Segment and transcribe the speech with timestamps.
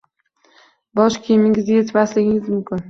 [1.01, 2.77] Bosh kiyimingizni yechmasligingiz mumkin.